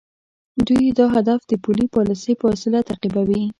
[0.67, 3.41] دوی دا هدف د پولي پالیسۍ په وسیله تعقیبوي.